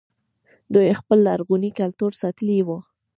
دوی 0.73 0.97
خپل 0.99 1.17
لرغونی 1.27 1.69
کلتور 1.79 2.11
ساتلی 2.21 2.57
و 2.65 2.67